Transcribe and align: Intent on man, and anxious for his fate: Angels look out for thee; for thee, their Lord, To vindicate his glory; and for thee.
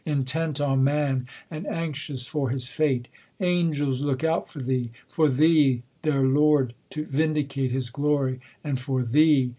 Intent 0.03 0.59
on 0.59 0.83
man, 0.83 1.27
and 1.51 1.67
anxious 1.67 2.25
for 2.25 2.49
his 2.49 2.67
fate: 2.67 3.07
Angels 3.39 4.01
look 4.01 4.23
out 4.23 4.49
for 4.49 4.59
thee; 4.59 4.89
for 5.07 5.29
thee, 5.29 5.83
their 6.01 6.23
Lord, 6.23 6.73
To 6.89 7.05
vindicate 7.05 7.69
his 7.69 7.91
glory; 7.91 8.39
and 8.63 8.79
for 8.79 9.03
thee. 9.03 9.49